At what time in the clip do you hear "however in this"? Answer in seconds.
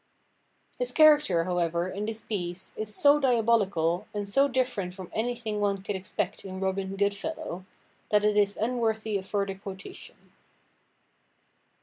1.43-2.21